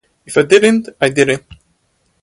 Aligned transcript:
If 0.25 0.35
I 0.35 0.41
didn't, 0.41 0.89
I 0.99 1.09
didn't. 1.09 1.43